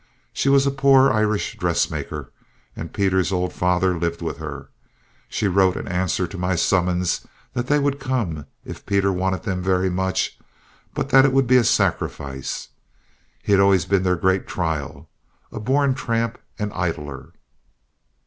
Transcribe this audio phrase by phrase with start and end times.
[0.33, 2.31] She was a poor Irish dressmaker,
[2.75, 4.69] and Peter's old father lived with her.
[5.29, 9.61] She wrote in answer to my summons that they would come, if Peter wanted them
[9.61, 10.39] very much,
[10.95, 12.69] but that it would be a sacrifice.
[13.43, 15.07] He had always been their great trial
[15.51, 17.33] a born tramp and idler.